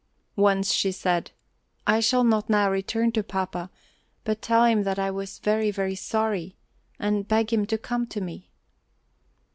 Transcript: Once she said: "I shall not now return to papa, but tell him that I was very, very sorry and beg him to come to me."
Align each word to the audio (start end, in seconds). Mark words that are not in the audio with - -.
Once 0.35 0.73
she 0.73 0.91
said: 0.91 1.29
"I 1.85 1.99
shall 1.99 2.23
not 2.23 2.49
now 2.49 2.71
return 2.71 3.11
to 3.11 3.21
papa, 3.21 3.69
but 4.23 4.41
tell 4.41 4.63
him 4.65 4.81
that 4.81 4.97
I 4.97 5.11
was 5.11 5.37
very, 5.37 5.69
very 5.69 5.93
sorry 5.93 6.55
and 6.97 7.27
beg 7.27 7.53
him 7.53 7.67
to 7.67 7.77
come 7.77 8.07
to 8.07 8.19
me." 8.19 8.49